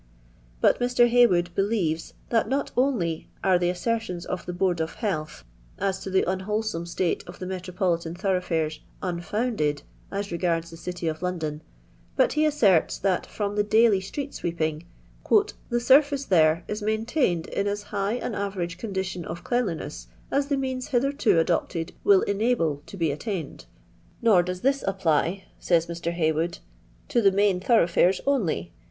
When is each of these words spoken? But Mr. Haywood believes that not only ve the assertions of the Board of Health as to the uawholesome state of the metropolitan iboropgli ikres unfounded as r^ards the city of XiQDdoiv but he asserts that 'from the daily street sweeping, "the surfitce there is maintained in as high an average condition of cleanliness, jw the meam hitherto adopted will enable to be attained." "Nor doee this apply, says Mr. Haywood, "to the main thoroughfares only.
But 0.61 0.79
Mr. 0.79 1.07
Haywood 1.07 1.53
believes 1.53 2.15
that 2.29 2.49
not 2.49 2.71
only 2.75 3.29
ve 3.43 3.57
the 3.59 3.69
assertions 3.69 4.25
of 4.25 4.47
the 4.47 4.51
Board 4.51 4.81
of 4.81 4.95
Health 4.95 5.43
as 5.77 5.99
to 5.99 6.09
the 6.09 6.23
uawholesome 6.23 6.87
state 6.87 7.23
of 7.27 7.37
the 7.37 7.45
metropolitan 7.45 8.15
iboropgli 8.15 8.61
ikres 8.63 8.79
unfounded 9.03 9.83
as 10.11 10.29
r^ards 10.29 10.71
the 10.71 10.77
city 10.77 11.07
of 11.07 11.19
XiQDdoiv 11.19 11.59
but 12.15 12.33
he 12.33 12.45
asserts 12.47 12.97
that 12.97 13.27
'from 13.27 13.55
the 13.55 13.61
daily 13.63 14.01
street 14.01 14.33
sweeping, 14.33 14.85
"the 15.29 15.45
surfitce 15.77 16.27
there 16.29 16.63
is 16.67 16.81
maintained 16.81 17.45
in 17.49 17.67
as 17.67 17.83
high 17.93 18.13
an 18.13 18.33
average 18.33 18.79
condition 18.79 19.23
of 19.25 19.43
cleanliness, 19.43 20.07
jw 20.31 20.47
the 20.47 20.57
meam 20.57 20.81
hitherto 20.81 21.37
adopted 21.37 21.93
will 22.03 22.23
enable 22.23 22.81
to 22.87 22.97
be 22.97 23.11
attained." 23.11 23.65
"Nor 24.19 24.41
doee 24.41 24.61
this 24.63 24.81
apply, 24.87 25.43
says 25.59 25.85
Mr. 25.85 26.11
Haywood, 26.11 26.57
"to 27.09 27.21
the 27.21 27.31
main 27.31 27.59
thoroughfares 27.59 28.19
only. 28.25 28.73